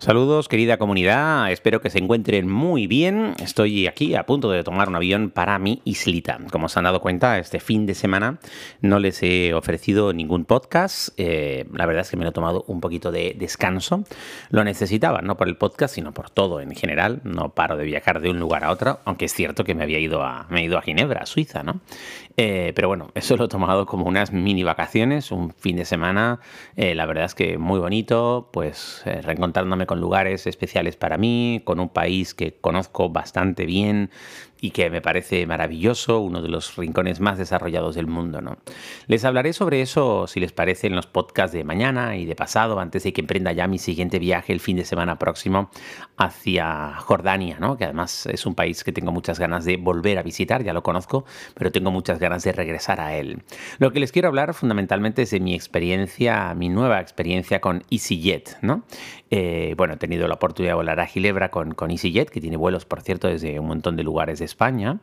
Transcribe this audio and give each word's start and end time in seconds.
Saludos 0.00 0.48
querida 0.48 0.78
comunidad, 0.78 1.52
espero 1.52 1.82
que 1.82 1.90
se 1.90 1.98
encuentren 1.98 2.50
muy 2.50 2.86
bien. 2.86 3.34
Estoy 3.38 3.86
aquí 3.86 4.14
a 4.14 4.24
punto 4.24 4.50
de 4.50 4.64
tomar 4.64 4.88
un 4.88 4.96
avión 4.96 5.28
para 5.28 5.58
mi 5.58 5.82
islita. 5.84 6.38
Como 6.50 6.70
se 6.70 6.78
han 6.78 6.84
dado 6.84 7.02
cuenta, 7.02 7.38
este 7.38 7.60
fin 7.60 7.84
de 7.84 7.94
semana 7.94 8.38
no 8.80 8.98
les 8.98 9.22
he 9.22 9.52
ofrecido 9.52 10.14
ningún 10.14 10.46
podcast. 10.46 11.10
Eh, 11.18 11.66
la 11.74 11.84
verdad 11.84 12.00
es 12.00 12.10
que 12.10 12.16
me 12.16 12.24
lo 12.24 12.30
he 12.30 12.32
tomado 12.32 12.64
un 12.66 12.80
poquito 12.80 13.12
de 13.12 13.36
descanso. 13.38 14.04
Lo 14.48 14.64
necesitaba, 14.64 15.20
no 15.20 15.36
por 15.36 15.48
el 15.48 15.58
podcast, 15.58 15.96
sino 15.96 16.14
por 16.14 16.30
todo 16.30 16.62
en 16.62 16.74
general. 16.74 17.20
No 17.24 17.50
paro 17.50 17.76
de 17.76 17.84
viajar 17.84 18.22
de 18.22 18.30
un 18.30 18.40
lugar 18.40 18.64
a 18.64 18.70
otro, 18.70 19.00
aunque 19.04 19.26
es 19.26 19.34
cierto 19.34 19.64
que 19.64 19.74
me 19.74 19.82
había 19.82 19.98
ido 19.98 20.22
a, 20.22 20.46
me 20.48 20.62
he 20.62 20.64
ido 20.64 20.78
a 20.78 20.82
Ginebra, 20.82 21.20
a 21.24 21.26
Suiza, 21.26 21.62
¿no? 21.62 21.82
Eh, 22.38 22.72
pero 22.74 22.88
bueno, 22.88 23.10
eso 23.14 23.36
lo 23.36 23.44
he 23.44 23.48
tomado 23.48 23.84
como 23.84 24.06
unas 24.06 24.32
mini 24.32 24.62
vacaciones, 24.62 25.30
un 25.30 25.52
fin 25.52 25.76
de 25.76 25.84
semana. 25.84 26.40
Eh, 26.74 26.94
la 26.94 27.04
verdad 27.04 27.26
es 27.26 27.34
que 27.34 27.58
muy 27.58 27.78
bonito, 27.78 28.48
pues 28.50 29.02
reencontrándome 29.04 29.89
con 29.90 30.00
lugares 30.00 30.46
especiales 30.46 30.94
para 30.94 31.18
mí, 31.18 31.62
con 31.64 31.80
un 31.80 31.88
país 31.88 32.32
que 32.32 32.54
conozco 32.60 33.10
bastante 33.10 33.66
bien, 33.66 34.08
y 34.60 34.70
que 34.70 34.90
me 34.90 35.00
parece 35.00 35.46
maravilloso, 35.46 36.20
uno 36.20 36.42
de 36.42 36.48
los 36.48 36.76
rincones 36.76 37.20
más 37.20 37.38
desarrollados 37.38 37.94
del 37.94 38.06
mundo. 38.06 38.40
¿no? 38.40 38.58
Les 39.06 39.24
hablaré 39.24 39.52
sobre 39.52 39.80
eso, 39.80 40.26
si 40.26 40.40
les 40.40 40.52
parece, 40.52 40.86
en 40.86 40.96
los 40.96 41.06
podcasts 41.06 41.52
de 41.52 41.64
mañana 41.64 42.16
y 42.16 42.26
de 42.26 42.34
pasado, 42.34 42.78
antes 42.80 43.04
de 43.04 43.12
que 43.12 43.22
emprenda 43.22 43.52
ya 43.52 43.66
mi 43.66 43.78
siguiente 43.78 44.18
viaje 44.18 44.52
el 44.52 44.60
fin 44.60 44.76
de 44.76 44.84
semana 44.84 45.18
próximo 45.18 45.70
hacia 46.16 46.94
Jordania, 46.96 47.56
¿no? 47.58 47.76
que 47.76 47.84
además 47.84 48.26
es 48.26 48.44
un 48.46 48.54
país 48.54 48.84
que 48.84 48.92
tengo 48.92 49.12
muchas 49.12 49.38
ganas 49.38 49.64
de 49.64 49.76
volver 49.76 50.18
a 50.18 50.22
visitar, 50.22 50.62
ya 50.62 50.72
lo 50.72 50.82
conozco, 50.82 51.24
pero 51.54 51.72
tengo 51.72 51.90
muchas 51.90 52.18
ganas 52.18 52.42
de 52.44 52.52
regresar 52.52 53.00
a 53.00 53.16
él. 53.16 53.42
Lo 53.78 53.92
que 53.92 54.00
les 54.00 54.12
quiero 54.12 54.28
hablar 54.28 54.52
fundamentalmente 54.54 55.22
es 55.22 55.30
de 55.30 55.40
mi 55.40 55.54
experiencia, 55.54 56.54
mi 56.54 56.68
nueva 56.68 57.00
experiencia 57.00 57.60
con 57.60 57.82
EasyJet. 57.90 58.58
¿no? 58.62 58.82
Eh, 59.30 59.74
bueno, 59.76 59.94
he 59.94 59.96
tenido 59.96 60.28
la 60.28 60.34
oportunidad 60.34 60.72
de 60.72 60.76
volar 60.76 61.00
a 61.00 61.06
Ginebra 61.06 61.50
con, 61.50 61.72
con 61.72 61.90
EasyJet, 61.90 62.30
que 62.30 62.40
tiene 62.40 62.56
vuelos, 62.56 62.84
por 62.84 63.00
cierto, 63.00 63.28
desde 63.28 63.58
un 63.58 63.66
montón 63.66 63.96
de 63.96 64.02
lugares 64.02 64.38
de 64.38 64.49
España. 64.50 64.98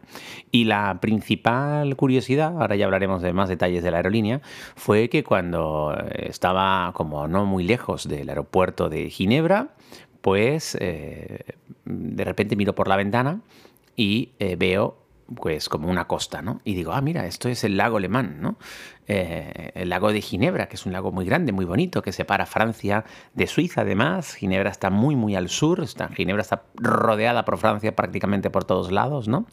Y 0.51 0.65
la 0.65 0.99
principal 1.01 1.95
curiosidad, 1.95 2.53
ahora 2.59 2.75
ya 2.75 2.85
hablaremos 2.85 3.21
de 3.21 3.33
más 3.33 3.49
detalles 3.49 3.83
de 3.83 3.91
la 3.91 3.97
aerolínea, 3.97 4.41
fue 4.75 5.09
que 5.09 5.23
cuando 5.23 5.97
estaba 6.13 6.91
como 6.93 7.27
no 7.27 7.45
muy 7.45 7.63
lejos 7.63 8.07
del 8.07 8.29
aeropuerto 8.29 8.89
de 8.89 9.09
Ginebra, 9.09 9.69
pues 10.21 10.77
eh, 10.79 11.39
de 11.85 12.23
repente 12.23 12.55
miro 12.55 12.75
por 12.75 12.87
la 12.87 12.97
ventana 12.97 13.41
y 13.95 14.31
eh, 14.39 14.55
veo 14.57 14.97
pues 15.35 15.69
como 15.69 15.89
una 15.89 16.07
costa, 16.07 16.41
¿no? 16.41 16.61
Y 16.63 16.73
digo, 16.73 16.93
ah, 16.93 17.01
mira, 17.01 17.25
esto 17.25 17.49
es 17.49 17.63
el 17.63 17.77
lago 17.77 17.97
Alemán, 17.97 18.37
¿no? 18.41 18.57
Eh, 19.09 19.71
el 19.75 19.89
lago 19.89 20.11
de 20.11 20.21
Ginebra, 20.21 20.67
que 20.67 20.75
es 20.75 20.85
un 20.85 20.91
lago 20.91 21.13
muy 21.13 21.23
grande, 21.23 21.53
muy 21.53 21.63
bonito, 21.63 22.01
que 22.01 22.11
separa 22.11 22.45
Francia 22.45 23.05
de 23.33 23.47
Suiza 23.47 23.81
además. 23.81 24.35
Ginebra 24.35 24.69
está 24.69 24.89
muy, 24.89 25.15
muy 25.15 25.35
al 25.35 25.47
sur, 25.47 25.81
está, 25.81 26.09
Ginebra 26.09 26.41
está 26.41 26.63
rodeada 26.75 27.45
por 27.45 27.57
Francia 27.57 27.95
prácticamente 27.95 28.49
por 28.49 28.65
todos 28.65 28.91
lados, 28.91 29.29
¿no? 29.29 29.45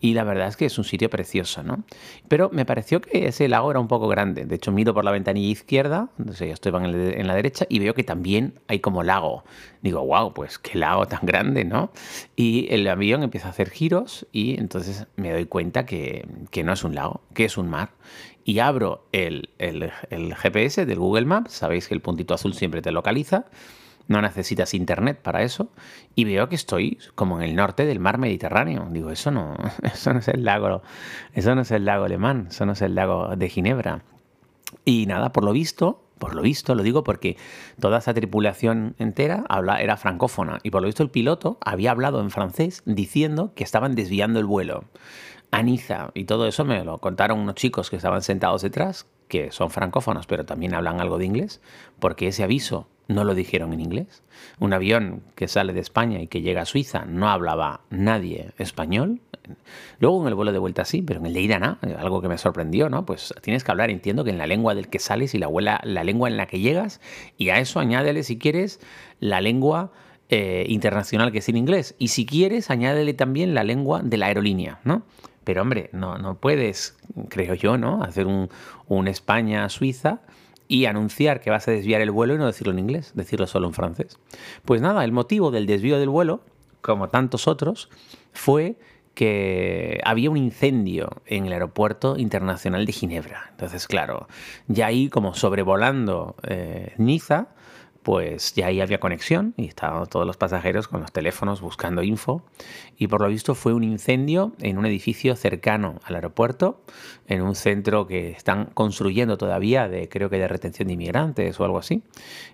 Y 0.00 0.14
la 0.14 0.22
verdad 0.22 0.48
es 0.48 0.56
que 0.56 0.66
es 0.66 0.78
un 0.78 0.84
sitio 0.84 1.10
precioso, 1.10 1.64
¿no? 1.64 1.82
Pero 2.28 2.50
me 2.52 2.64
pareció 2.64 3.00
que 3.00 3.26
ese 3.26 3.48
lago 3.48 3.72
era 3.72 3.80
un 3.80 3.88
poco 3.88 4.06
grande. 4.06 4.44
De 4.44 4.54
hecho, 4.54 4.70
miro 4.70 4.94
por 4.94 5.04
la 5.04 5.10
ventanilla 5.10 5.50
izquierda, 5.50 6.10
entonces 6.18 6.48
yo 6.48 6.54
estoy 6.54 6.72
en 6.74 7.26
la 7.26 7.34
derecha, 7.34 7.66
y 7.68 7.80
veo 7.80 7.94
que 7.94 8.04
también 8.04 8.60
hay 8.68 8.78
como 8.78 9.02
lago. 9.02 9.44
Digo, 9.82 10.04
wow, 10.06 10.32
pues 10.32 10.58
qué 10.60 10.78
lago 10.78 11.06
tan 11.06 11.20
grande, 11.22 11.64
¿no? 11.64 11.90
Y 12.36 12.68
el 12.70 12.86
avión 12.86 13.24
empieza 13.24 13.48
a 13.48 13.50
hacer 13.50 13.70
giros 13.70 14.26
y 14.30 14.58
entonces 14.60 15.08
me 15.16 15.32
doy 15.32 15.46
cuenta 15.46 15.86
que, 15.86 16.26
que 16.50 16.64
no 16.64 16.72
es 16.72 16.84
un 16.84 16.94
lago, 16.94 17.20
que 17.34 17.44
es 17.44 17.58
un 17.58 17.68
mar 17.68 17.90
y 18.44 18.58
abro 18.58 19.06
el, 19.12 19.48
GPS 19.58 20.86
del 20.86 20.98
Google 20.98 21.26
Maps, 21.26 21.52
sabéis 21.52 21.88
que 21.88 21.94
el 21.94 22.00
puntito 22.00 22.34
azul 22.34 22.54
siempre 22.54 22.82
te 22.82 22.90
localiza, 22.90 23.46
no 24.08 24.20
necesitas 24.20 24.74
internet 24.74 25.20
para 25.22 25.42
eso, 25.42 25.70
y 26.14 26.24
veo 26.24 26.48
que 26.48 26.56
estoy 26.56 26.98
como 27.14 27.40
en 27.40 27.48
el 27.48 27.54
norte 27.54 27.86
del 27.86 28.00
mar 28.00 28.18
Mediterráneo. 28.18 28.88
Digo, 28.90 29.10
eso 29.10 29.30
no, 29.30 29.56
eso 29.82 30.12
no 30.12 30.18
es 30.18 30.28
el 30.28 30.44
lago, 30.44 30.82
eso 31.34 31.54
no 31.54 31.62
es 31.62 31.70
el 31.70 31.84
lago 31.84 32.04
alemán, 32.04 32.48
eso 32.50 32.66
no 32.66 32.72
es 32.72 32.82
el 32.82 32.94
lago 32.94 33.36
de 33.36 33.48
Ginebra. 33.48 34.02
Y 34.84 35.06
nada, 35.06 35.32
por 35.32 35.44
lo 35.44 35.52
visto, 35.52 36.02
por 36.18 36.34
lo 36.34 36.42
visto, 36.42 36.74
lo 36.74 36.82
digo 36.82 37.04
porque 37.04 37.36
toda 37.80 37.98
esa 37.98 38.14
tripulación 38.14 38.94
entera 38.98 39.44
era 39.80 39.96
francófona, 39.96 40.60
y 40.62 40.70
por 40.70 40.82
lo 40.82 40.86
visto 40.86 41.02
el 41.02 41.10
piloto 41.10 41.58
había 41.60 41.90
hablado 41.90 42.20
en 42.20 42.30
francés 42.30 42.82
diciendo 42.86 43.52
que 43.54 43.64
estaban 43.64 43.94
desviando 43.94 44.38
el 44.38 44.46
vuelo. 44.46 44.84
Aniza. 45.50 46.10
Y 46.14 46.24
todo 46.24 46.46
eso 46.46 46.64
me 46.64 46.82
lo 46.82 46.98
contaron 46.98 47.38
unos 47.38 47.56
chicos 47.56 47.90
que 47.90 47.96
estaban 47.96 48.22
sentados 48.22 48.62
detrás, 48.62 49.06
que 49.28 49.52
son 49.52 49.70
francófonos, 49.70 50.26
pero 50.26 50.46
también 50.46 50.74
hablan 50.74 51.00
algo 51.00 51.18
de 51.18 51.26
inglés, 51.26 51.60
porque 51.98 52.28
ese 52.28 52.42
aviso 52.42 52.88
no 53.08 53.24
lo 53.24 53.34
dijeron 53.34 53.72
en 53.72 53.80
inglés. 53.80 54.22
Un 54.58 54.72
avión 54.72 55.22
que 55.34 55.48
sale 55.48 55.72
de 55.72 55.80
España 55.80 56.20
y 56.20 56.26
que 56.26 56.40
llega 56.40 56.62
a 56.62 56.66
Suiza 56.66 57.04
no 57.04 57.28
hablaba 57.28 57.82
nadie 57.90 58.52
español. 58.58 59.20
Luego 59.98 60.22
en 60.22 60.28
el 60.28 60.34
vuelo 60.34 60.52
de 60.52 60.58
vuelta 60.58 60.84
sí, 60.84 61.02
pero 61.02 61.20
en 61.20 61.26
el 61.26 61.34
de 61.34 61.40
ida 61.40 61.58
no, 61.58 61.78
algo 61.98 62.22
que 62.22 62.28
me 62.28 62.38
sorprendió, 62.38 62.88
¿no? 62.88 63.04
Pues 63.04 63.34
tienes 63.42 63.64
que 63.64 63.70
hablar, 63.70 63.90
entiendo 63.90 64.24
que 64.24 64.30
en 64.30 64.38
la 64.38 64.46
lengua 64.46 64.74
del 64.74 64.88
que 64.88 64.98
sales 64.98 65.34
y 65.34 65.38
la, 65.38 65.48
la 65.82 66.04
lengua 66.04 66.28
en 66.28 66.36
la 66.36 66.46
que 66.46 66.60
llegas, 66.60 67.00
y 67.38 67.50
a 67.50 67.58
eso 67.58 67.80
añádele 67.80 68.22
si 68.22 68.38
quieres 68.38 68.80
la 69.20 69.40
lengua 69.40 69.92
eh, 70.28 70.64
internacional 70.68 71.30
que 71.30 71.38
es 71.38 71.48
en 71.48 71.56
inglés. 71.56 71.94
Y 71.98 72.08
si 72.08 72.24
quieres, 72.24 72.70
añádele 72.70 73.14
también 73.14 73.54
la 73.54 73.64
lengua 73.64 74.00
de 74.02 74.16
la 74.16 74.26
aerolínea, 74.26 74.80
¿no? 74.84 75.02
Pero 75.44 75.62
hombre, 75.62 75.90
no, 75.92 76.18
no 76.18 76.36
puedes, 76.36 76.96
creo 77.28 77.54
yo, 77.54 77.76
¿no? 77.76 78.02
Hacer 78.02 78.26
un, 78.26 78.48
un 78.86 79.08
España-Suiza 79.08 80.20
y 80.68 80.86
anunciar 80.86 81.40
que 81.40 81.50
vas 81.50 81.68
a 81.68 81.72
desviar 81.72 82.00
el 82.00 82.10
vuelo 82.10 82.34
y 82.34 82.38
no 82.38 82.46
decirlo 82.46 82.72
en 82.72 82.78
inglés, 82.78 83.12
decirlo 83.14 83.46
solo 83.46 83.66
en 83.66 83.74
francés. 83.74 84.18
Pues 84.64 84.80
nada, 84.80 85.04
el 85.04 85.12
motivo 85.12 85.50
del 85.50 85.66
desvío 85.66 85.98
del 85.98 86.08
vuelo, 86.08 86.40
como 86.80 87.10
tantos 87.10 87.46
otros, 87.46 87.90
fue 88.32 88.76
que 89.14 90.00
había 90.04 90.30
un 90.30 90.36
incendio 90.36 91.22
en 91.26 91.46
el 91.46 91.52
aeropuerto 91.52 92.16
internacional 92.16 92.86
de 92.86 92.92
Ginebra. 92.92 93.48
Entonces, 93.50 93.86
claro, 93.86 94.26
ya 94.68 94.86
ahí 94.86 95.08
como 95.08 95.34
sobrevolando 95.34 96.36
eh, 96.44 96.94
Niza, 96.98 97.48
pues 98.02 98.54
ya 98.54 98.66
ahí 98.66 98.80
había 98.80 98.98
conexión 98.98 99.54
y 99.56 99.66
estaban 99.66 100.06
todos 100.06 100.26
los 100.26 100.36
pasajeros 100.36 100.88
con 100.88 101.00
los 101.00 101.12
teléfonos 101.12 101.60
buscando 101.60 102.02
info 102.02 102.42
y 102.96 103.06
por 103.06 103.20
lo 103.20 103.28
visto 103.28 103.54
fue 103.54 103.74
un 103.74 103.84
incendio 103.84 104.52
en 104.60 104.78
un 104.78 104.86
edificio 104.86 105.36
cercano 105.36 106.00
al 106.04 106.16
aeropuerto, 106.16 106.82
en 107.28 107.42
un 107.42 107.54
centro 107.54 108.06
que 108.06 108.30
están 108.30 108.66
construyendo 108.74 109.38
todavía 109.38 109.88
de 109.88 110.08
creo 110.08 110.30
que 110.30 110.38
de 110.38 110.48
retención 110.48 110.88
de 110.88 110.94
inmigrantes 110.94 111.60
o 111.60 111.64
algo 111.64 111.78
así, 111.78 112.02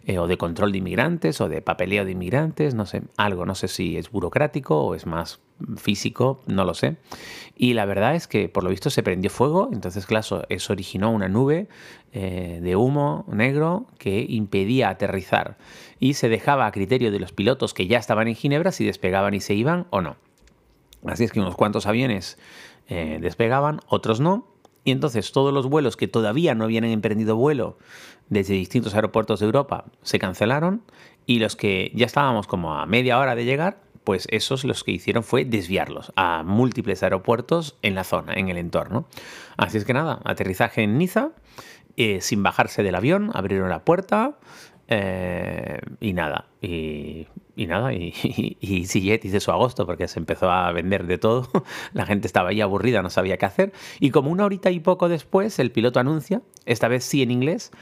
eh, 0.04 0.19
o 0.19 0.26
de 0.26 0.36
control 0.36 0.72
de 0.72 0.78
inmigrantes 0.78 1.40
o 1.40 1.48
de 1.48 1.62
papeleo 1.62 2.04
de 2.04 2.12
inmigrantes, 2.12 2.75
no 2.75 2.84
sé, 2.84 3.02
algo, 3.16 3.46
no 3.46 3.54
sé 3.54 3.69
si 3.69 3.96
es 3.96 4.10
burocrático 4.10 4.82
o 4.82 4.94
es 4.94 5.06
más 5.06 5.40
físico, 5.76 6.41
no 6.46 6.64
lo 6.64 6.74
sé. 6.74 6.96
Y 7.56 7.74
la 7.74 7.84
verdad 7.84 8.14
es 8.14 8.28
que 8.28 8.48
por 8.48 8.64
lo 8.64 8.70
visto 8.70 8.91
se 8.91 9.02
prendió 9.02 9.30
fuego, 9.30 9.69
entonces 9.72 10.06
claro, 10.06 10.42
eso 10.48 10.72
originó 10.72 11.10
una 11.10 11.28
nube 11.28 11.69
eh, 12.12 12.60
de 12.62 12.76
humo 12.76 13.24
negro 13.28 13.86
que 13.98 14.24
impedía 14.28 14.88
aterrizar 14.88 15.58
y 16.00 16.14
se 16.14 16.28
dejaba 16.28 16.66
a 16.66 16.72
criterio 16.72 17.10
de 17.10 17.20
los 17.20 17.32
pilotos 17.32 17.74
que 17.74 17.86
ya 17.86 17.98
estaban 17.98 18.28
en 18.28 18.34
Ginebra 18.34 18.72
si 18.72 18.84
despegaban 18.84 19.34
y 19.34 19.41
se 19.41 19.54
iban 19.54 19.86
o 19.91 20.00
no. 20.00 20.16
Así 21.06 21.24
es 21.24 21.32
que 21.32 21.41
unos 21.41 21.54
cuantos 21.54 21.86
aviones 21.86 22.38
eh, 22.88 23.19
despegaban, 23.20 23.80
otros 23.88 24.20
no, 24.20 24.46
y 24.84 24.90
entonces 24.90 25.32
todos 25.32 25.52
los 25.52 25.66
vuelos 25.66 25.96
que 25.96 26.08
todavía 26.08 26.54
no 26.54 26.64
habían 26.64 26.84
emprendido 26.84 27.36
vuelo 27.36 27.76
desde 28.28 28.54
distintos 28.54 28.94
aeropuertos 28.94 29.40
de 29.40 29.46
Europa 29.46 29.84
se 30.02 30.19
cancelaron 30.19 30.82
y 31.26 31.40
los 31.40 31.56
que 31.56 31.92
ya 31.94 32.06
estábamos 32.06 32.46
como 32.46 32.75
a 32.75 32.86
media 32.86 33.19
hora 33.19 33.34
de 33.34 33.44
llegar 33.44 33.82
pues 34.08 34.26
esos 34.30 34.64
los 34.64 34.84
que 34.84 34.93
hicieron 34.93 35.22
fue 35.22 35.44
desviarlos 35.44 36.14
a 36.16 36.43
múltiples 36.43 37.02
aeropuertos 37.02 37.76
en 37.82 37.94
la 37.94 38.05
zona, 38.05 38.32
en 38.32 38.49
el 38.49 38.56
entorno. 38.56 39.06
Así 39.58 39.76
es 39.76 39.84
que 39.84 39.93
nada, 39.93 40.22
aterrizaje 40.25 40.82
en 40.82 40.96
Niza, 40.96 41.32
eh, 41.99 42.22
sin 42.22 42.43
bajarse 42.43 42.82
del 42.82 42.94
avión, 42.94 43.31
abrieron 43.34 43.69
la 43.69 43.84
puerta 43.84 44.38
eh, 44.87 45.78
y 46.00 46.14
nada, 46.14 46.46
y, 46.62 47.26
nada, 47.55 47.93
y, 47.93 48.14
y, 48.22 48.56
y 48.58 49.12
hice 49.12 49.40
su 49.40 49.50
agosto 49.50 49.84
porque 49.84 50.08
se 50.08 50.19
empezó 50.19 50.50
a 50.50 50.72
vender 50.72 51.06
de 51.06 51.19
todo, 51.19 51.46
la 51.93 52.06
gente 52.06 52.26
estaba 52.26 52.49
ahí 52.49 52.62
aburrida, 52.62 53.02
no 53.02 53.11
sabía 53.11 53.37
qué 53.37 53.44
hacer, 53.44 53.72
y 54.00 54.08
como 54.08 54.31
una 54.31 54.46
horita 54.46 54.70
y 54.70 54.81
poco 54.81 55.11
después 55.11 55.58
el 55.58 55.70
piloto 55.70 56.00
anuncia, 56.00 56.40
esta 56.64 56.88
vez 56.88 57.04
sí 57.04 57.20
en 57.20 57.31
inglés, 57.31 57.72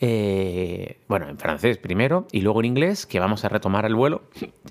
eh, 0.00 1.00
bueno, 1.08 1.28
en 1.28 1.38
francés 1.38 1.78
primero 1.78 2.26
y 2.30 2.40
luego 2.40 2.60
en 2.60 2.66
inglés, 2.66 3.06
que 3.06 3.20
vamos 3.20 3.44
a 3.44 3.48
retomar 3.48 3.84
el 3.84 3.94
vuelo 3.94 4.22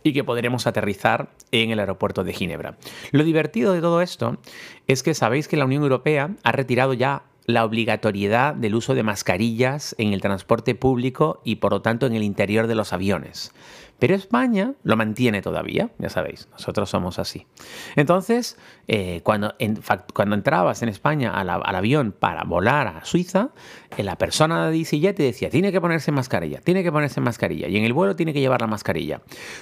y 0.04 0.14
que 0.14 0.24
podremos 0.24 0.68
aterrizar 0.68 1.30
en 1.52 1.72
el 1.72 1.80
aeropuerto 1.80 2.24
de 2.24 2.34
Ginebra. 2.34 2.78
Lo 3.12 3.24
divertido 3.24 3.74
de 3.74 3.82
todo 3.82 4.02
esto 4.02 4.38
es 4.88 5.04
que 5.04 5.14
sabéis 5.14 5.48
que 5.48 5.58
la 5.58 5.66
Unión 5.66 5.84
Europea 5.84 6.32
ha 6.44 6.52
retirado 6.52 6.94
ya 6.94 7.24
la 7.46 7.64
obligatoriedad 7.64 8.56
del 8.56 8.76
uso 8.76 8.94
de 8.94 9.04
mascarillas 9.04 9.96
en 9.98 10.12
el 10.12 10.22
transporte 10.22 10.76
público 10.76 11.42
y 11.46 11.56
por 11.56 11.72
lo 11.72 11.82
tanto 11.82 12.06
en 12.06 12.14
el 12.14 12.24
interior 12.24 12.68
de 12.68 12.76
los 12.76 12.92
aviones. 12.92 13.54
Pero 14.00 14.16
España 14.16 14.74
lo 14.84 14.96
mantiene 14.96 15.42
todavía, 15.42 15.90
ya 15.98 16.10
sabéis, 16.10 16.48
nosotros 16.52 16.90
somos 16.90 17.20
así. 17.20 17.48
Entonces, 17.96 18.58
eh, 18.88 19.22
cuando, 19.24 19.56
entrabas 19.58 20.84
en 20.84 20.90
España 20.90 21.32
al 21.32 21.76
avión 21.76 22.12
para 22.12 22.44
volar 22.44 22.88
a 22.88 23.06
Suiza, 23.06 23.50
eh, 23.98 24.04
la 24.04 24.18
persona 24.18 24.70
de 24.70 24.78
EasyJet 24.78 25.16
te 25.16 25.24
decía, 25.24 25.50
tiene 25.50 25.72
que 25.72 25.82
ponerse 25.82 26.12
mascarilla, 26.12 26.62
tiene 26.62 26.84
que 26.84 26.92
ponerse 26.92 27.22
mascarilla, 27.22 27.68
y 27.68 27.78
en 27.78 27.86
el 27.86 27.94
vuelo 27.94 28.16
tiene 28.16 28.34
que 28.34 28.40
llevar 28.40 28.62
la 28.62 28.68
mascarilla. 28.68 29.22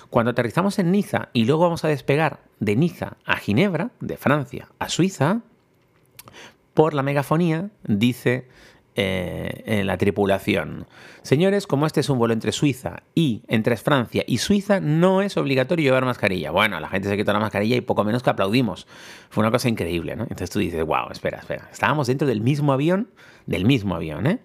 Cuando 0.09 0.31
aterrizamos 0.31 0.79
en 0.79 0.91
Niza 0.91 1.29
y 1.33 1.45
luego 1.45 1.63
vamos 1.63 1.85
a 1.85 1.87
despegar 1.87 2.39
de 2.59 2.75
Niza 2.75 3.17
a 3.25 3.37
Ginebra, 3.37 3.91
de 3.99 4.17
Francia 4.17 4.67
a 4.79 4.89
Suiza, 4.89 5.41
por 6.73 6.93
la 6.93 7.03
megafonía 7.03 7.69
dice 7.87 8.47
eh, 8.95 9.63
en 9.65 9.87
la 9.87 9.97
tripulación. 9.97 10.87
Señores, 11.21 11.67
como 11.67 11.85
este 11.85 11.99
es 11.99 12.09
un 12.09 12.17
vuelo 12.17 12.33
entre 12.33 12.51
Suiza 12.51 13.03
y 13.13 13.41
entre 13.47 13.75
Francia 13.75 14.23
y 14.25 14.37
Suiza, 14.37 14.79
no 14.79 15.21
es 15.21 15.35
obligatorio 15.35 15.83
llevar 15.83 16.05
mascarilla. 16.05 16.51
Bueno, 16.51 16.79
la 16.79 16.87
gente 16.87 17.09
se 17.09 17.17
quitó 17.17 17.33
la 17.33 17.39
mascarilla 17.39 17.75
y 17.75 17.81
poco 17.81 18.03
menos 18.03 18.23
que 18.23 18.29
aplaudimos. 18.29 18.87
Fue 19.29 19.41
una 19.41 19.51
cosa 19.51 19.67
increíble, 19.67 20.15
¿no? 20.15 20.23
Entonces 20.23 20.49
tú 20.49 20.59
dices, 20.59 20.85
wow, 20.85 21.11
espera, 21.11 21.39
espera. 21.39 21.67
Estábamos 21.71 22.07
dentro 22.07 22.25
del 22.27 22.39
mismo 22.39 22.71
avión, 22.71 23.09
del 23.45 23.65
mismo 23.65 23.95
avión, 23.95 24.27
¿eh? 24.27 24.39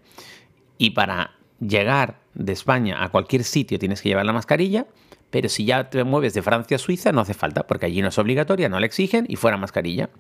Y 0.79 0.91
para 0.91 1.37
llegar 1.61 2.19
de 2.35 2.53
España 2.53 3.05
a 3.05 3.11
cualquier 3.11 3.45
sitio 3.45 3.79
tienes 3.79 4.03
que 4.03 4.09
llevar 4.09 4.27
la 4.27 4.33
mascarilla 4.33 4.87
pero 5.31 5.49
si 5.49 5.65
ya 5.65 5.91
te 5.91 6.05
mueves 6.05 6.35
de 6.35 6.43
Francia 6.43 6.77
a 6.77 6.79
Suiza, 6.79 7.13
no 7.13 7.21
hace 7.21 7.35
falta, 7.35 7.67
porque 7.67 7.87
allí 7.87 8.03
no 8.03 8.09
es 8.09 8.19
obligatoria, 8.19 8.69
no 8.69 8.81
la 8.81 8.87
exigen 8.87 9.27
y 9.29 9.37
fuera 9.37 9.57
mascarilla. 9.57 10.11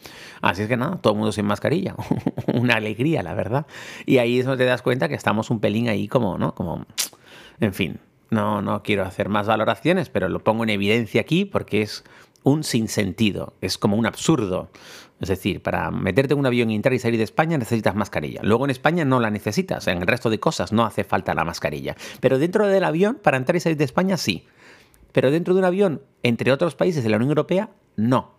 Así 0.40 0.62
es 0.62 0.68
que 0.68 0.76
nada, 0.76 0.96
todo 0.96 1.12
el 1.14 1.18
mundo 1.18 1.32
sin 1.32 1.46
mascarilla. 1.46 1.94
Una 2.54 2.74
alegría, 2.74 3.22
la 3.22 3.34
verdad. 3.34 3.66
Y 4.06 4.18
ahí 4.18 4.38
es 4.38 4.46
donde 4.46 4.64
te 4.64 4.68
das 4.68 4.82
cuenta 4.82 5.08
que 5.08 5.14
estamos 5.14 5.50
un 5.50 5.60
pelín 5.60 5.88
ahí 5.88 6.08
como, 6.08 6.38
¿no? 6.38 6.54
Como, 6.54 6.86
en 7.60 7.74
fin, 7.74 7.98
no, 8.30 8.62
no 8.62 8.82
quiero 8.82 9.04
hacer 9.04 9.28
más 9.28 9.46
valoraciones, 9.46 10.08
pero 10.08 10.28
lo 10.28 10.44
pongo 10.44 10.64
en 10.64 10.70
evidencia 10.70 11.20
aquí 11.20 11.44
porque 11.44 11.82
es 11.82 12.04
un 12.42 12.64
sinsentido, 12.64 13.54
es 13.60 13.78
como 13.78 13.96
un 13.96 14.06
absurdo. 14.06 14.70
Es 15.20 15.28
decir, 15.28 15.60
para 15.60 15.90
meterte 15.90 16.32
en 16.32 16.40
un 16.40 16.46
avión 16.46 16.70
y 16.70 16.74
entrar 16.74 16.94
y 16.94 16.98
salir 16.98 17.18
de 17.18 17.24
España 17.24 17.58
necesitas 17.58 17.94
mascarilla. 17.94 18.40
Luego 18.42 18.64
en 18.64 18.70
España 18.70 19.04
no 19.04 19.20
la 19.20 19.30
necesitas, 19.30 19.86
en 19.86 19.98
el 19.98 20.06
resto 20.06 20.30
de 20.30 20.40
cosas 20.40 20.72
no 20.72 20.86
hace 20.86 21.04
falta 21.04 21.34
la 21.34 21.44
mascarilla. 21.44 21.94
Pero 22.20 22.38
dentro 22.38 22.66
del 22.66 22.84
avión, 22.84 23.18
para 23.22 23.36
entrar 23.36 23.56
y 23.56 23.60
salir 23.60 23.76
de 23.76 23.84
España, 23.84 24.16
sí. 24.16 24.46
Pero 25.12 25.30
dentro 25.30 25.54
de 25.54 25.60
un 25.60 25.64
avión, 25.64 26.02
entre 26.22 26.52
otros 26.52 26.74
países 26.74 27.02
de 27.02 27.10
la 27.10 27.16
Unión 27.16 27.30
Europea, 27.30 27.70
no. 27.96 28.32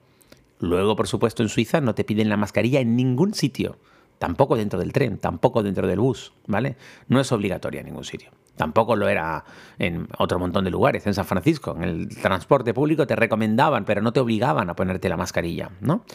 Luego, 0.59 0.95
por 0.95 1.07
supuesto, 1.07 1.43
en 1.43 1.49
Suiza 1.49 1.81
no 1.81 1.95
te 1.95 2.03
piden 2.03 2.29
la 2.29 2.37
mascarilla 2.37 2.79
en 2.79 2.95
ningún 2.95 3.33
sitio. 3.33 3.77
Tampoco 4.19 4.55
dentro 4.55 4.79
del 4.79 4.93
tren, 4.93 5.17
tampoco 5.17 5.63
dentro 5.63 5.87
del 5.87 5.99
bus, 5.99 6.33
¿vale? 6.45 6.77
No 7.07 7.19
es 7.19 7.31
obligatoria 7.31 7.79
en 7.79 7.87
ningún 7.87 8.05
sitio. 8.05 8.29
Tampoco 8.61 8.95
lo 8.95 9.09
era 9.09 9.43
en 9.79 10.07
otro 10.19 10.37
montón 10.37 10.65
de 10.65 10.69
lugares. 10.69 11.07
En 11.07 11.15
San 11.15 11.25
Francisco, 11.25 11.75
en 11.75 11.81
el 11.81 12.09
transporte 12.09 12.75
público 12.75 13.07
te 13.07 13.15
recomendaban, 13.15 13.85
pero 13.85 14.03
no 14.03 14.13
te 14.13 14.19
obligaban 14.19 14.69
a 14.69 14.75
ponerte 14.75 15.09
la 15.09 15.17
mascarilla, 15.17 15.71
¿no? 15.79 16.05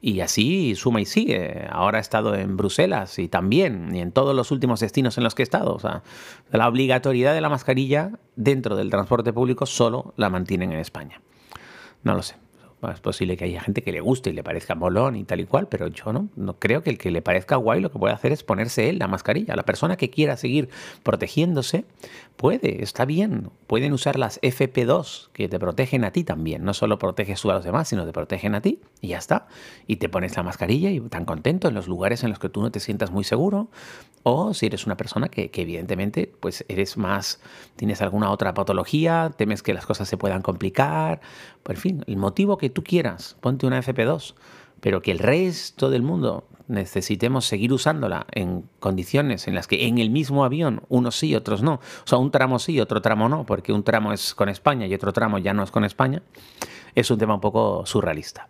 Y 0.00 0.20
así 0.20 0.74
suma 0.76 1.02
y 1.02 1.04
sigue. 1.04 1.68
Ahora 1.70 1.98
he 1.98 2.00
estado 2.00 2.34
en 2.34 2.56
Bruselas 2.56 3.18
y 3.18 3.28
también, 3.28 3.94
y 3.94 4.00
en 4.00 4.12
todos 4.12 4.34
los 4.34 4.50
últimos 4.50 4.80
destinos 4.80 5.18
en 5.18 5.24
los 5.24 5.34
que 5.34 5.42
he 5.42 5.44
estado. 5.44 5.74
O 5.74 5.78
sea, 5.78 6.02
la 6.50 6.68
obligatoriedad 6.68 7.34
de 7.34 7.42
la 7.42 7.50
mascarilla 7.50 8.12
dentro 8.34 8.76
del 8.76 8.88
transporte 8.88 9.34
público 9.34 9.66
solo 9.66 10.14
la 10.16 10.30
mantienen 10.30 10.72
en 10.72 10.78
España. 10.78 11.20
No 12.02 12.14
lo 12.14 12.22
sé 12.22 12.36
es 12.88 13.00
posible 13.00 13.36
que 13.36 13.44
haya 13.44 13.60
gente 13.60 13.82
que 13.82 13.92
le 13.92 14.00
guste 14.00 14.30
y 14.30 14.32
le 14.32 14.42
parezca 14.42 14.74
molón 14.74 15.16
y 15.16 15.24
tal 15.24 15.40
y 15.40 15.44
cual, 15.44 15.68
pero 15.68 15.88
yo 15.88 16.12
no, 16.12 16.28
no 16.36 16.58
creo 16.58 16.82
que 16.82 16.90
el 16.90 16.96
que 16.96 17.10
le 17.10 17.20
parezca 17.20 17.56
guay 17.56 17.80
lo 17.80 17.90
que 17.90 17.98
puede 17.98 18.14
hacer 18.14 18.32
es 18.32 18.42
ponerse 18.42 18.88
él 18.88 18.98
la 18.98 19.06
mascarilla. 19.06 19.54
La 19.54 19.64
persona 19.64 19.96
que 19.96 20.08
quiera 20.08 20.36
seguir 20.38 20.70
protegiéndose 21.02 21.84
puede, 22.36 22.82
está 22.82 23.04
bien. 23.04 23.50
Pueden 23.66 23.92
usar 23.92 24.18
las 24.18 24.40
FP2 24.40 25.28
que 25.34 25.48
te 25.48 25.58
protegen 25.58 26.04
a 26.04 26.10
ti 26.10 26.24
también. 26.24 26.64
No 26.64 26.72
solo 26.72 26.98
proteges 26.98 27.38
tú 27.42 27.50
a 27.50 27.54
los 27.54 27.64
demás, 27.64 27.88
sino 27.88 28.06
te 28.06 28.12
protegen 28.12 28.54
a 28.54 28.62
ti 28.62 28.80
y 29.02 29.08
ya 29.08 29.18
está. 29.18 29.46
Y 29.86 29.96
te 29.96 30.08
pones 30.08 30.34
la 30.36 30.42
mascarilla 30.42 30.90
y 30.90 31.00
tan 31.00 31.26
contento 31.26 31.68
en 31.68 31.74
los 31.74 31.86
lugares 31.86 32.24
en 32.24 32.30
los 32.30 32.38
que 32.38 32.48
tú 32.48 32.62
no 32.62 32.70
te 32.70 32.80
sientas 32.80 33.10
muy 33.10 33.24
seguro. 33.24 33.68
O 34.22 34.54
si 34.54 34.66
eres 34.66 34.86
una 34.86 34.96
persona 34.96 35.28
que, 35.28 35.50
evidentemente 35.52 36.32
pues 36.40 36.64
eres 36.68 36.96
más, 36.96 37.40
tienes 37.76 38.00
alguna 38.00 38.30
otra 38.30 38.54
patología, 38.54 39.32
temes 39.36 39.62
que 39.62 39.74
las 39.74 39.84
cosas 39.84 40.08
se 40.08 40.16
puedan 40.16 40.40
complicar. 40.40 41.20
Por 41.62 41.76
fin, 41.76 42.04
el 42.06 42.16
motivo 42.16 42.56
que 42.56 42.69
tú 42.70 42.82
quieras, 42.82 43.36
ponte 43.40 43.66
una 43.66 43.80
FP2, 43.80 44.34
pero 44.80 45.02
que 45.02 45.10
el 45.10 45.18
resto 45.18 45.90
del 45.90 46.02
mundo 46.02 46.44
necesitemos 46.68 47.46
seguir 47.46 47.72
usándola 47.72 48.26
en 48.30 48.64
condiciones 48.78 49.48
en 49.48 49.54
las 49.54 49.66
que 49.66 49.86
en 49.86 49.98
el 49.98 50.10
mismo 50.10 50.44
avión 50.44 50.82
unos 50.88 51.16
sí, 51.16 51.34
otros 51.34 51.62
no, 51.62 51.74
o 51.74 52.06
sea, 52.06 52.18
un 52.18 52.30
tramo 52.30 52.58
sí, 52.58 52.80
otro 52.80 53.02
tramo 53.02 53.28
no, 53.28 53.44
porque 53.44 53.72
un 53.72 53.82
tramo 53.82 54.12
es 54.12 54.34
con 54.34 54.48
España 54.48 54.86
y 54.86 54.94
otro 54.94 55.12
tramo 55.12 55.38
ya 55.38 55.52
no 55.52 55.64
es 55.64 55.70
con 55.70 55.84
España, 55.84 56.22
es 56.94 57.10
un 57.10 57.18
tema 57.18 57.34
un 57.34 57.40
poco 57.40 57.84
surrealista. 57.86 58.48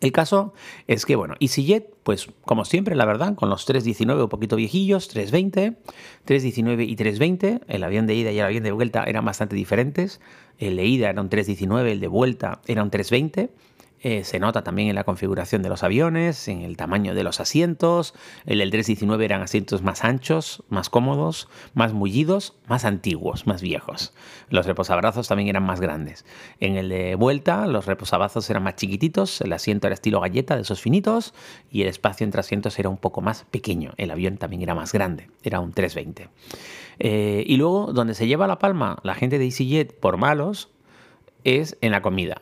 El 0.00 0.12
caso 0.12 0.54
es 0.86 1.04
que, 1.04 1.14
bueno, 1.14 1.34
EasyJet, 1.40 1.94
pues 2.02 2.28
como 2.46 2.64
siempre, 2.64 2.96
la 2.96 3.04
verdad, 3.04 3.34
con 3.34 3.50
los 3.50 3.66
319 3.66 4.22
un 4.22 4.28
poquito 4.30 4.56
viejillos, 4.56 5.08
320, 5.08 5.76
319 6.24 6.84
y 6.84 6.96
320, 6.96 7.60
el 7.68 7.84
avión 7.84 8.06
de 8.06 8.14
ida 8.14 8.32
y 8.32 8.38
el 8.38 8.46
avión 8.46 8.62
de 8.64 8.72
vuelta 8.72 9.04
eran 9.04 9.26
bastante 9.26 9.56
diferentes. 9.56 10.20
El 10.58 10.76
de 10.76 10.86
ida 10.86 11.10
era 11.10 11.20
un 11.20 11.28
319, 11.28 11.92
el 11.92 12.00
de 12.00 12.08
vuelta 12.08 12.62
era 12.66 12.82
un 12.82 12.90
320. 12.90 13.50
Eh, 14.02 14.24
se 14.24 14.38
nota 14.38 14.62
también 14.64 14.88
en 14.88 14.94
la 14.94 15.04
configuración 15.04 15.62
de 15.62 15.68
los 15.68 15.82
aviones, 15.82 16.48
en 16.48 16.62
el 16.62 16.78
tamaño 16.78 17.14
de 17.14 17.22
los 17.22 17.38
asientos. 17.38 18.14
El 18.46 18.58
del 18.60 18.70
319 18.70 19.24
eran 19.26 19.42
asientos 19.42 19.82
más 19.82 20.04
anchos, 20.04 20.62
más 20.70 20.88
cómodos, 20.88 21.48
más 21.74 21.92
mullidos, 21.92 22.54
más 22.66 22.86
antiguos, 22.86 23.46
más 23.46 23.60
viejos. 23.60 24.14
Los 24.48 24.64
reposabrazos 24.64 25.28
también 25.28 25.50
eran 25.50 25.64
más 25.64 25.80
grandes. 25.80 26.24
En 26.60 26.76
el 26.76 26.88
de 26.88 27.14
vuelta, 27.14 27.66
los 27.66 27.84
reposabrazos 27.84 28.48
eran 28.48 28.62
más 28.62 28.76
chiquititos, 28.76 29.42
el 29.42 29.52
asiento 29.52 29.86
era 29.86 29.94
estilo 29.94 30.20
galleta, 30.20 30.56
de 30.56 30.62
esos 30.62 30.80
finitos, 30.80 31.34
y 31.70 31.82
el 31.82 31.88
espacio 31.88 32.24
entre 32.24 32.40
asientos 32.40 32.78
era 32.78 32.88
un 32.88 32.96
poco 32.96 33.20
más 33.20 33.44
pequeño. 33.50 33.92
El 33.98 34.10
avión 34.10 34.38
también 34.38 34.62
era 34.62 34.74
más 34.74 34.92
grande, 34.92 35.28
era 35.42 35.60
un 35.60 35.72
320. 35.72 36.28
Eh, 37.00 37.44
y 37.46 37.56
luego, 37.56 37.92
donde 37.92 38.14
se 38.14 38.26
lleva 38.26 38.46
la 38.46 38.58
palma 38.58 38.98
la 39.02 39.14
gente 39.14 39.38
de 39.38 39.44
EasyJet 39.44 39.92
por 40.00 40.16
malos, 40.16 40.70
es 41.44 41.76
en 41.80 41.92
la 41.92 42.02
comida 42.02 42.40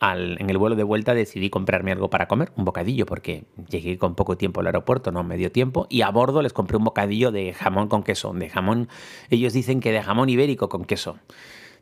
en 0.00 0.48
el 0.48 0.58
vuelo 0.58 0.76
de 0.76 0.82
vuelta 0.82 1.14
decidí 1.14 1.50
comprarme 1.50 1.92
algo 1.92 2.08
para 2.08 2.26
comer, 2.26 2.52
un 2.56 2.64
bocadillo, 2.64 3.06
porque 3.06 3.44
llegué 3.68 3.98
con 3.98 4.14
poco 4.14 4.36
tiempo 4.36 4.60
al 4.60 4.66
aeropuerto, 4.66 5.12
no 5.12 5.22
medio 5.22 5.52
tiempo, 5.52 5.86
y 5.90 6.02
a 6.02 6.10
bordo 6.10 6.42
les 6.42 6.52
compré 6.52 6.76
un 6.76 6.84
bocadillo 6.84 7.30
de 7.30 7.52
jamón 7.52 7.88
con 7.88 8.02
queso, 8.02 8.32
de 8.32 8.48
jamón, 8.48 8.88
ellos 9.28 9.52
dicen 9.52 9.80
que 9.80 9.92
de 9.92 10.02
jamón 10.02 10.28
ibérico 10.28 10.68
con 10.68 10.84
queso. 10.84 11.18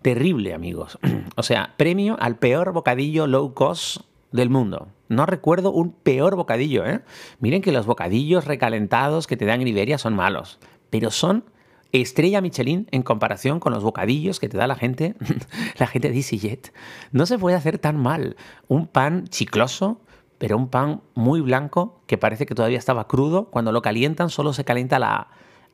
Terrible, 0.03 0.55
amigos. 0.55 0.99
O 1.37 1.43
sea, 1.45 1.75
premio 1.77 2.17
al 2.19 2.37
peor 2.37 2.73
bocadillo 2.73 3.29
low 3.29 3.55
cost 3.55 3.99
del 4.33 4.51
mundo. 4.51 4.89
No 5.09 5.25
recuerdo 5.25 5.71
un 5.71 5.93
peor 5.93 6.35
bocadillo, 6.35 6.85
¿eh? 6.85 7.01
Miren 7.39 7.63
que 7.63 7.71
los 7.71 7.87
bocadillos 7.87 8.45
recalentados 8.45 9.27
que 9.27 9.37
te 9.37 9.45
dan 9.45 9.61
en 9.61 9.69
Iberia 9.69 9.99
son 9.99 10.15
malos, 10.15 10.59
pero 10.91 11.11
son 11.11 11.45
estrella 11.93 12.41
Michelin 12.41 12.87
en 12.91 13.03
comparación 13.03 13.61
con 13.61 13.73
los 13.73 13.83
bocadillos 13.83 14.41
que 14.41 14.49
te 14.49 14.59
da 14.59 14.67
la 14.67 14.77
gente, 14.77 15.15
la 15.79 15.87
gente 15.87 16.11
de 16.11 16.17
EasyJet. 16.17 16.73
No 17.13 17.27
se 17.27 17.39
puede 17.39 17.57
hacer 17.57 17.79
tan 17.79 17.97
mal. 17.97 18.37
Un 18.67 18.87
pan 18.87 19.27
chicloso, 19.29 20.01
pero 20.39 20.57
un 20.57 20.69
pan 20.69 21.03
muy 21.15 21.41
blanco 21.41 22.01
que 22.07 22.19
parece 22.19 22.47
que 22.47 22.55
todavía 22.55 22.79
estaba 22.79 23.09
crudo. 23.09 23.47
Cuando 23.51 23.73
lo 23.73 23.83
calientan 23.83 24.31
solo 24.31 24.53
se 24.53 24.65
calienta 24.65 24.99
la, 24.99 25.29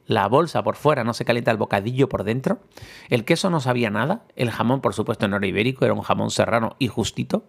la 0.06 0.28
bolsa 0.28 0.62
por 0.62 0.76
fuera, 0.76 1.04
no 1.04 1.14
se 1.14 1.24
calienta 1.24 1.50
el 1.50 1.56
bocadillo 1.56 2.08
por 2.08 2.24
dentro. 2.24 2.60
El 3.08 3.24
queso 3.24 3.50
no 3.50 3.60
sabía 3.60 3.90
nada. 3.90 4.24
El 4.36 4.50
jamón, 4.50 4.80
por 4.80 4.94
supuesto, 4.94 5.28
no 5.28 5.36
era 5.36 5.46
ibérico, 5.46 5.84
era 5.84 5.94
un 5.94 6.02
jamón 6.02 6.30
serrano 6.30 6.76
y 6.78 6.88
justito. 6.88 7.44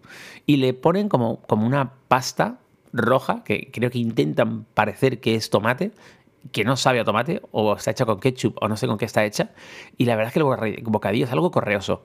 Y 0.46 0.58
le 0.58 0.74
ponen 0.74 1.10
como, 1.10 1.42
como 1.42 1.66
una 1.66 1.94
pasta 2.08 2.60
roja, 2.94 3.44
que 3.44 3.70
creo 3.72 3.92
que 3.92 4.00
intentan 4.00 4.66
parecer 4.74 5.20
que 5.20 5.36
es 5.36 5.50
tomate, 5.50 5.92
que 6.52 6.64
no 6.64 6.78
sabe 6.78 7.00
a 7.00 7.04
tomate 7.04 7.42
o 7.52 7.76
está 7.76 7.92
hecha 7.92 8.06
con 8.06 8.20
ketchup 8.20 8.58
o 8.62 8.68
no 8.68 8.78
sé 8.78 8.88
con 8.88 8.98
qué 8.98 9.06
está 9.06 9.26
hecha. 9.26 9.52
Y 9.98 10.06
la 10.06 10.16
verdad 10.16 10.30
es 10.30 10.34
que 10.34 10.40
el 10.40 10.84
bocadillo 10.84 11.26
es 11.26 11.32
algo 11.32 11.52
correoso. 11.52 12.04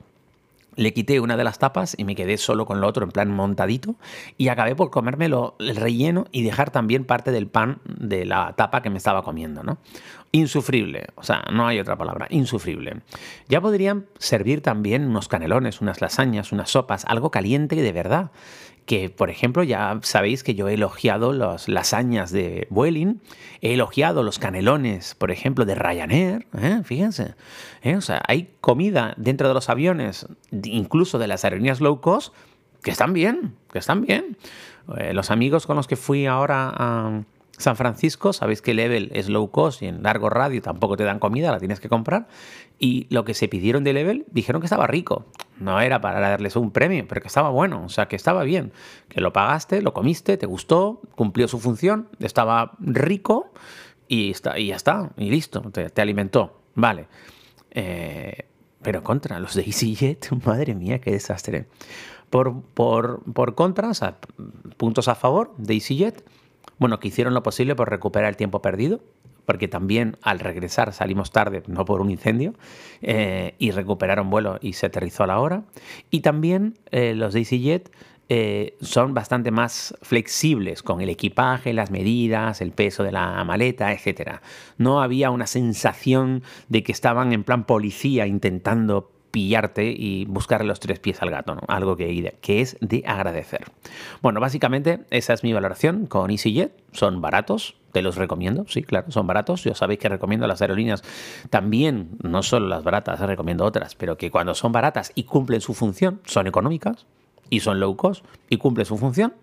Le 0.77 0.93
quité 0.93 1.19
una 1.19 1.35
de 1.35 1.43
las 1.43 1.59
tapas 1.59 1.95
y 1.97 2.05
me 2.05 2.15
quedé 2.15 2.37
solo 2.37 2.65
con 2.65 2.79
lo 2.79 2.87
otro 2.87 3.03
en 3.03 3.11
plan 3.11 3.29
montadito 3.29 3.95
y 4.37 4.47
acabé 4.47 4.73
por 4.73 4.89
comérmelo 4.89 5.55
el 5.59 5.75
relleno 5.75 6.27
y 6.31 6.43
dejar 6.43 6.69
también 6.71 7.03
parte 7.03 7.31
del 7.31 7.47
pan 7.47 7.79
de 7.85 8.25
la 8.25 8.53
tapa 8.53 8.81
que 8.81 8.89
me 8.89 8.97
estaba 8.97 9.21
comiendo, 9.21 9.63
¿no? 9.63 9.79
Insufrible, 10.33 11.07
o 11.15 11.23
sea, 11.23 11.43
no 11.51 11.67
hay 11.67 11.79
otra 11.79 11.97
palabra, 11.97 12.27
insufrible. 12.29 13.01
Ya 13.49 13.59
podrían 13.59 14.05
servir 14.17 14.61
también 14.61 15.05
unos 15.05 15.27
canelones, 15.27 15.81
unas 15.81 15.99
lasañas, 15.99 16.53
unas 16.53 16.69
sopas, 16.69 17.03
algo 17.05 17.31
caliente 17.31 17.75
de 17.75 17.91
verdad 17.91 18.31
que, 18.85 19.09
por 19.09 19.29
ejemplo, 19.29 19.63
ya 19.63 19.99
sabéis 20.01 20.43
que 20.43 20.55
yo 20.55 20.67
he 20.67 20.73
elogiado 20.73 21.33
las 21.33 21.67
lasañas 21.69 22.31
de 22.31 22.67
Vueling, 22.69 23.21
he 23.61 23.73
elogiado 23.73 24.23
los 24.23 24.39
canelones, 24.39 25.15
por 25.15 25.31
ejemplo, 25.31 25.65
de 25.65 25.75
Ryanair, 25.75 26.47
¿eh? 26.57 26.81
fíjense. 26.83 27.35
¿eh? 27.83 27.95
O 27.95 28.01
sea, 28.01 28.21
hay 28.27 28.53
comida 28.59 29.13
dentro 29.17 29.47
de 29.47 29.53
los 29.53 29.69
aviones, 29.69 30.27
incluso 30.63 31.19
de 31.19 31.27
las 31.27 31.43
aerolíneas 31.43 31.79
low 31.79 32.01
cost, 32.01 32.33
que 32.83 32.91
están 32.91 33.13
bien, 33.13 33.55
que 33.71 33.79
están 33.79 34.01
bien. 34.01 34.37
Eh, 34.97 35.13
los 35.13 35.29
amigos 35.29 35.67
con 35.67 35.75
los 35.75 35.87
que 35.87 35.95
fui 35.95 36.25
ahora 36.25 36.73
a 36.75 37.23
San 37.61 37.75
Francisco, 37.75 38.33
sabéis 38.33 38.61
que 38.61 38.73
Level 38.73 39.11
es 39.13 39.29
low 39.29 39.49
cost 39.51 39.81
y 39.81 39.87
en 39.87 40.03
largo 40.03 40.29
radio 40.29 40.61
tampoco 40.61 40.97
te 40.97 41.03
dan 41.03 41.19
comida, 41.19 41.51
la 41.51 41.59
tienes 41.59 41.79
que 41.79 41.89
comprar. 41.89 42.27
Y 42.79 43.07
lo 43.09 43.25
que 43.25 43.33
se 43.33 43.47
pidieron 43.47 43.83
de 43.83 43.93
Level 43.93 44.25
dijeron 44.31 44.61
que 44.61 44.65
estaba 44.65 44.87
rico. 44.87 45.25
No 45.59 45.79
era 45.79 46.01
para 46.01 46.19
darles 46.19 46.55
un 46.55 46.71
premio, 46.71 47.05
pero 47.07 47.21
que 47.21 47.27
estaba 47.27 47.49
bueno, 47.49 47.83
o 47.85 47.89
sea, 47.89 48.07
que 48.07 48.15
estaba 48.15 48.43
bien. 48.43 48.71
Que 49.07 49.21
lo 49.21 49.31
pagaste, 49.31 49.81
lo 49.81 49.93
comiste, 49.93 50.37
te 50.37 50.45
gustó, 50.45 51.01
cumplió 51.15 51.47
su 51.47 51.59
función, 51.59 52.09
estaba 52.19 52.73
rico 52.79 53.53
y, 54.07 54.31
está, 54.31 54.57
y 54.57 54.67
ya 54.67 54.75
está, 54.75 55.11
y 55.17 55.29
listo, 55.29 55.61
te, 55.61 56.01
alimentó. 56.01 56.59
Vale. 56.75 57.07
Eh, 57.69 58.45
pero 58.81 59.03
contra 59.03 59.39
los 59.39 59.53
de 59.53 59.61
EasyJet, 59.63 60.31
madre 60.45 60.75
mía, 60.75 60.99
qué 60.99 61.11
desastre. 61.11 61.67
Por, 62.29 62.61
por, 62.61 63.21
por 63.33 63.55
contra, 63.55 63.91
o 63.91 64.73
puntos 64.77 65.07
a 65.07 65.15
favor 65.15 65.53
de 65.57 65.75
EasyJet, 65.75 66.23
bueno, 66.81 66.99
que 66.99 67.09
hicieron 67.09 67.35
lo 67.35 67.43
posible 67.43 67.75
por 67.75 67.91
recuperar 67.91 68.27
el 68.27 68.35
tiempo 68.35 68.59
perdido, 68.59 69.01
porque 69.45 69.67
también 69.67 70.17
al 70.23 70.39
regresar 70.39 70.93
salimos 70.93 71.31
tarde, 71.31 71.61
no 71.67 71.85
por 71.85 72.01
un 72.01 72.09
incendio, 72.09 72.55
eh, 73.03 73.53
y 73.59 73.69
recuperaron 73.69 74.31
vuelo 74.31 74.57
y 74.61 74.73
se 74.73 74.87
aterrizó 74.87 75.23
a 75.23 75.27
la 75.27 75.39
hora. 75.39 75.63
Y 76.09 76.21
también 76.21 76.79
eh, 76.89 77.13
los 77.13 77.35
de 77.35 77.41
EasyJet 77.41 77.91
eh, 78.29 78.77
son 78.81 79.13
bastante 79.13 79.51
más 79.51 79.95
flexibles 80.01 80.81
con 80.81 81.01
el 81.01 81.09
equipaje, 81.09 81.71
las 81.71 81.91
medidas, 81.91 82.61
el 82.61 82.71
peso 82.71 83.03
de 83.03 83.11
la 83.11 83.43
maleta, 83.43 83.93
etc. 83.93 84.39
No 84.79 85.03
había 85.03 85.29
una 85.29 85.45
sensación 85.45 86.41
de 86.67 86.81
que 86.81 86.93
estaban 86.93 87.31
en 87.31 87.43
plan 87.43 87.65
policía 87.65 88.25
intentando 88.25 89.11
pillarte 89.31 89.85
y 89.85 90.25
buscarle 90.25 90.67
los 90.67 90.79
tres 90.79 90.99
pies 90.99 91.21
al 91.21 91.31
gato, 91.31 91.55
¿no? 91.55 91.61
algo 91.67 91.95
que, 91.97 92.35
que 92.41 92.61
es 92.61 92.77
de 92.81 93.03
agradecer. 93.05 93.71
Bueno, 94.21 94.39
básicamente 94.39 94.99
esa 95.09 95.33
es 95.33 95.43
mi 95.43 95.53
valoración 95.53 96.05
con 96.05 96.29
EasyJet. 96.29 96.71
Son 96.91 97.21
baratos, 97.21 97.75
te 97.91 98.01
los 98.01 98.17
recomiendo, 98.17 98.65
sí, 98.67 98.83
claro, 98.83 99.11
son 99.11 99.27
baratos. 99.27 99.63
Ya 99.63 99.75
sabéis 99.75 99.99
que 99.99 100.09
recomiendo 100.09 100.45
las 100.47 100.61
aerolíneas 100.61 101.03
también, 101.49 102.17
no 102.21 102.43
solo 102.43 102.67
las 102.67 102.83
baratas, 102.83 103.19
recomiendo 103.21 103.65
otras, 103.65 103.95
pero 103.95 104.17
que 104.17 104.31
cuando 104.31 104.53
son 104.53 104.71
baratas 104.71 105.11
y 105.15 105.23
cumplen 105.23 105.61
su 105.61 105.73
función, 105.73 106.21
son 106.25 106.47
económicas, 106.47 107.05
y 107.49 107.61
son 107.61 107.79
low 107.79 107.95
cost 107.95 108.25
y 108.49 108.57
cumple 108.57 108.85
su 108.85 108.97
función 108.97 109.33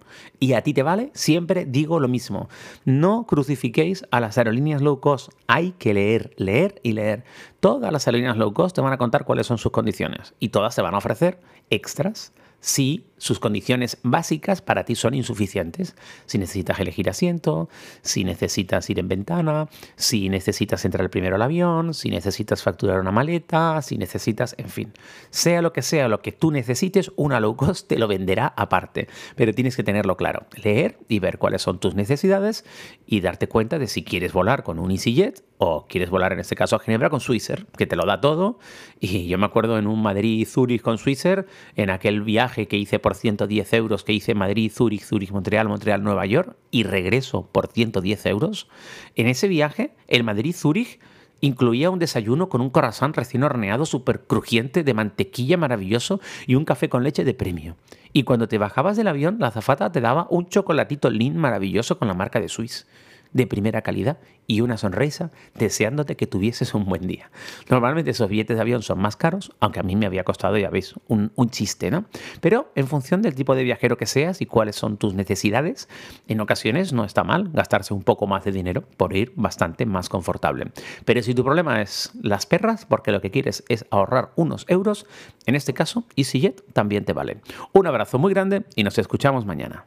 y 0.41 0.55
a 0.55 0.63
ti 0.63 0.73
te 0.73 0.83
vale, 0.83 1.11
siempre 1.15 1.67
digo 1.67 2.01
lo 2.01 2.09
mismo. 2.09 2.49
No 2.85 3.27
crucifiquéis 3.27 4.05
a 4.11 4.21
las 4.21 4.39
aerolíneas 4.39 4.83
low 4.83 5.01
cost. 5.01 5.31
Hay 5.47 5.73
que 5.73 5.95
leer, 5.95 6.33
leer 6.37 6.81
y 6.83 6.93
leer. 6.93 7.25
Todas 7.61 7.93
las 7.93 8.07
aerolíneas 8.07 8.37
low 8.37 8.53
cost 8.53 8.75
te 8.75 8.81
van 8.81 8.93
a 8.93 8.99
contar 8.99 9.25
cuáles 9.25 9.47
son 9.47 9.59
sus 9.59 9.73
condiciones 9.73 10.35
y 10.39 10.49
todas 10.49 10.75
te 10.75 10.83
van 10.83 10.95
a 10.95 10.99
ofrecer 10.99 11.41
extras 11.71 12.33
si 12.61 13.05
sus 13.19 13.39
condiciones 13.39 13.99
básicas 14.03 14.63
para 14.63 14.85
ti 14.85 14.95
son 14.95 15.15
insuficientes. 15.15 15.95
Si 16.27 16.39
necesitas 16.39 16.81
elegir 16.81 17.11
asiento, 17.11 17.69
si 18.03 18.25
necesitas 18.25 18.89
ir 18.91 18.99
en 18.99 19.09
ventana, 19.09 19.69
si 19.97 20.29
necesitas 20.29 20.85
entrar 20.85 21.11
primero 21.11 21.37
al 21.37 21.43
avión, 21.43 21.95
si 21.95 22.11
necesitas 22.11 22.63
facturar 22.63 23.01
una 23.01 23.13
maleta, 23.13 23.83
si 23.83 23.99
necesitas, 23.99 24.55
en 24.59 24.69
fin, 24.69 24.93
sea 25.31 25.63
lo 25.63 25.73
que 25.73 25.83
sea 25.83 26.09
lo 26.09 26.23
que 26.23 26.33
tú 26.33 26.51
necesites, 26.51 27.13
una 27.17 27.41
low 27.41 27.57
cost 27.57 27.89
te 27.89 27.99
lo 27.99 28.09
venderá 28.09 28.53
aparte. 28.57 29.09
Pero 29.37 29.53
tienes 29.53 29.77
que 29.77 29.83
tenerlo 29.83 30.17
claro, 30.17 30.47
leer 30.63 30.99
y 31.09 31.19
ver 31.19 31.39
cuáles 31.39 31.63
son 31.63 31.79
tus 31.79 31.95
necesidades 31.95 32.65
y 33.07 33.21
darte 33.21 33.49
cuenta 33.49 33.79
de 33.79 33.87
si 33.87 34.05
quieres 34.05 34.33
volar 34.33 34.63
con 34.63 34.79
un 34.79 34.91
EasyJet 34.91 35.43
o 35.59 35.87
quieres 35.89 36.09
volar 36.09 36.33
en 36.33 36.39
este 36.39 36.55
caso 36.55 36.77
a 36.77 36.79
Ginebra 36.79 37.11
con 37.11 37.21
Swissair, 37.21 37.67
que 37.77 37.87
te 37.87 37.97
lo 37.97 38.07
da 38.07 38.21
todo. 38.21 38.59
Y 39.01 39.27
yo 39.27 39.39
me 39.39 39.47
acuerdo 39.47 39.79
en 39.79 39.87
un 39.87 40.01
Madrid-Zurich 40.03 40.83
con 40.83 40.99
Swissair, 40.99 41.47
en 41.75 41.91
aquel 41.91 42.23
viaje 42.23 42.69
que 42.69 42.77
hice 42.77 42.99
por 42.99 43.08
110 43.15 43.73
euros, 43.75 44.05
que 44.05 44.13
hice 44.13 44.35
Madrid-Zurich, 44.35 45.05
Zurich-Montreal, 45.05 45.69
Montreal-Nueva 45.69 46.27
York, 46.27 46.57
y 46.71 46.83
regreso 46.83 47.49
por 47.51 47.69
110 47.69 48.27
euros. 48.27 48.69
En 49.15 49.27
ese 49.27 49.49
viaje, 49.49 49.95
el 50.07 50.25
Madrid-Zurich 50.25 51.01
incluía 51.41 51.91
un 51.91 51.99
desayuno 51.99 52.49
con 52.49 52.61
un 52.61 52.71
corazón 52.71 53.13
recién 53.13 53.45
horneado 53.45 53.87
súper 53.87 54.23
crujiente 54.23 54.83
de 54.83 54.95
mantequilla 54.95 55.57
maravilloso 55.57 56.21
y 56.47 56.55
un 56.55 56.65
café 56.65 56.89
con 56.89 57.05
leche 57.05 57.25
de 57.25 57.35
premio. 57.35 57.77
Y 58.13 58.25
cuando 58.25 58.49
te 58.49 58.59
bajabas 58.59 58.97
del 58.97 59.09
avión, 59.09 59.37
la 59.39 59.49
azafata 59.49 59.93
te 59.93 60.01
daba 60.01 60.27
un 60.31 60.49
chocolatito 60.49 61.11
Lean 61.11 61.37
maravilloso 61.37 61.99
con 61.99 62.09
la 62.09 62.15
marca 62.15 62.41
de 62.41 62.49
Swiss 62.49 62.87
de 63.33 63.47
primera 63.47 63.83
calidad 63.83 64.19
y 64.47 64.63
una 64.63 64.79
sonrisa 64.79 65.31
deseándote 65.55 66.17
que 66.17 66.27
tuvieses 66.27 66.75
un 66.75 66.87
buen 66.87 67.07
día. 67.07 67.31
Normalmente 67.69 68.11
esos 68.11 68.29
billetes 68.29 68.57
de 68.57 68.63
avión 68.63 68.83
son 68.83 68.99
más 68.99 69.15
caros, 69.17 69.53
aunque 69.61 69.79
a 69.79 69.83
mí 69.83 69.95
me 69.95 70.07
había 70.07 70.25
costado, 70.25 70.57
ya 70.57 70.71
veis, 70.71 70.95
un, 71.07 71.31
chiste, 71.51 71.91
¿no? 71.91 72.07
Pero 72.41 72.73
en 72.75 72.87
función 72.87 73.23
del 73.23 73.35
tipo 73.35 73.55
de 73.55 73.63
viajero 73.63 73.97
que 73.97 74.07
seas 74.07 74.41
y 74.41 74.47
cuáles 74.47 74.77
son 74.77 74.97
tus 74.97 75.15
necesidades, 75.15 75.89
en 76.29 76.41
ocasiones 76.41 76.93
no 76.93 77.05
está 77.05 77.25
mal 77.25 77.51
gastarse 77.53 77.93
un 77.95 78.03
poco 78.03 78.27
más 78.27 78.45
de 78.45 78.53
dinero 78.53 78.85
por 78.97 79.15
ir 79.15 79.33
bastante 79.37 79.87
más 79.87 80.09
confortable. 80.09 80.73
Pero 81.05 81.23
si 81.23 81.35
tu 81.35 81.45
problema 81.45 81.83
es 81.83 82.11
las 82.23 82.47
perras, 82.47 82.87
porque 82.87 83.13
lo 83.13 83.21
que 83.21 83.31
quieres 83.31 83.65
es 83.69 83.85
ahorrar 83.91 84.33
unos 84.37 84.65
euros, 84.69 85.07
en 85.47 85.55
este 85.55 85.75
caso 85.75 86.05
EasyJet 86.17 86.73
también 86.73 87.05
te 87.05 87.13
vale. 87.13 87.39
Un 87.73 87.87
abrazo 87.87 88.19
muy 88.19 88.33
grande 88.33 88.65
y 88.75 88.85
nos 88.85 88.99
escuchamos 88.99 89.45
mañana. 89.45 89.85